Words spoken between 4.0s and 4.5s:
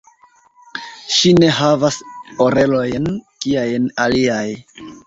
aliaj.